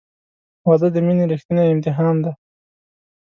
•واده 0.67 0.87
د 0.93 0.97
مینې 1.05 1.23
ریښتینی 1.31 1.63
امتحان 1.73 2.15
دی. 2.23 2.31